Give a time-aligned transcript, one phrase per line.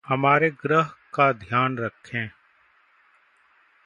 [0.07, 2.29] हमारे ग्रह का ध्यान रखें।